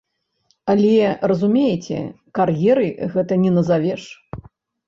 Але, 0.73 0.95
разумееце, 1.31 1.99
кар'ерай 2.39 2.91
гэта 3.15 3.33
не 3.43 3.53
назавеш. 3.59 4.01